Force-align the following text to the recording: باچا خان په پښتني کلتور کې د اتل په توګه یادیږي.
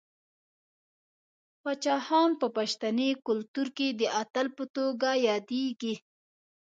باچا 1.63 1.95
خان 2.05 2.29
په 2.41 2.47
پښتني 2.57 3.09
کلتور 3.27 3.67
کې 3.77 3.87
د 3.99 4.01
اتل 4.21 4.47
په 4.57 4.63
توګه 4.75 5.09
یادیږي. 5.27 5.95